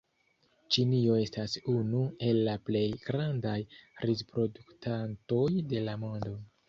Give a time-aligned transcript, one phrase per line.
[0.75, 3.55] Ĉinio estas unu el la plej grandaj
[4.07, 6.35] rizproduktantoj de la mondo.